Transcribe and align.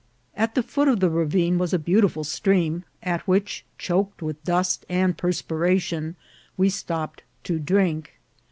At 0.35 0.55
the 0.55 0.63
foot 0.63 0.87
of 0.87 0.99
the 0.99 1.11
ra 1.11 1.25
vine 1.25 1.59
was 1.59 1.73
a 1.75 1.77
beautiful 1.77 2.23
stream, 2.23 2.85
at 3.03 3.27
which, 3.27 3.63
choked 3.77 4.23
with 4.23 4.43
dust 4.43 4.83
and 4.89 5.15
perspiration, 5.15 6.15
we 6.57 6.69
stopped 6.71 7.21
to 7.43 7.59
drink. 7.59 8.15